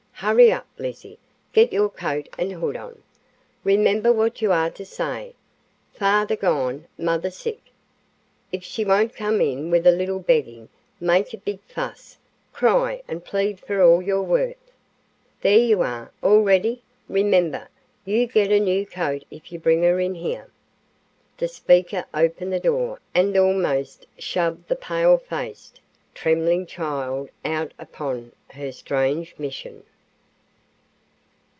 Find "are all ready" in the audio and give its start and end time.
15.81-16.83